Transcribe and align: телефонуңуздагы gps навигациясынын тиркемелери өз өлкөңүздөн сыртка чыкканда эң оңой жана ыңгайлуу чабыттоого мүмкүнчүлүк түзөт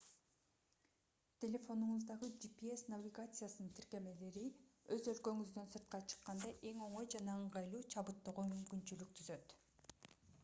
телефонуңуздагы 1.43 2.29
gps 2.45 2.83
навигациясынын 2.93 3.67
тиркемелери 3.79 4.45
өз 4.95 5.09
өлкөңүздөн 5.13 5.69
сыртка 5.75 5.99
чыкканда 6.13 6.53
эң 6.71 6.81
оңой 6.87 7.09
жана 7.17 7.35
ыңгайлуу 7.43 7.83
чабыттоого 7.97 8.47
мүмкүнчүлүк 8.55 9.13
түзөт 9.21 9.55